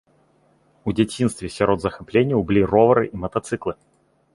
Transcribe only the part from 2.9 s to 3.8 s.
і матацыклы.